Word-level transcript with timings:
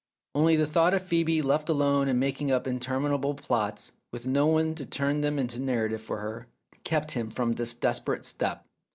Only 0.33 0.55
the 0.55 0.65
thought 0.65 0.95
of 0.95 1.03
Phcebe 1.03 1.43
left 1.43 1.69
alone 1.69 2.07
and 2.07 2.19
making 2.19 2.49
up 2.51 2.65
interminable 2.65 3.35
plots, 3.35 3.91
with 4.11 4.25
no 4.25 4.47
one 4.47 4.73
to 4.73 4.85
turn 4.87 5.21
them 5.21 5.37
into 5.37 5.59
narrative 5.59 6.01
for 6.01 6.17
her, 6.21 6.47
kept 6.83 7.11
him 7.11 7.29
from 7.29 7.51
this 7.51 7.75
desperate 7.75 8.25
step. 8.25 8.65